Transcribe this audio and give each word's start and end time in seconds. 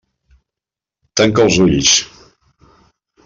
Tanca 1.21 1.45
els 1.47 1.59
ulls. 1.67 1.93